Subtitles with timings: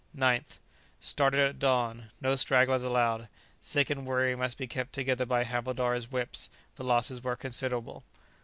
[0.17, 0.57] 9th.
[0.99, 2.09] Started at dawn.
[2.19, 3.29] No stragglers allowed;
[3.61, 6.35] sick and weary must be kept together by havildars' whip;
[6.75, 8.03] the losses were considerable.